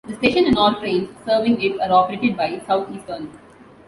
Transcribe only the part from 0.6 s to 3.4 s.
trains serving it are operated by Southeastern.